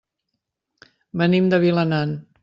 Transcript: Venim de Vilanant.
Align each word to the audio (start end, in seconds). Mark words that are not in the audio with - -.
Venim 1.23 1.51
de 1.51 1.59
Vilanant. 1.65 2.17